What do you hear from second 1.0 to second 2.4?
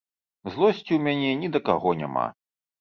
мяне ні да каго няма.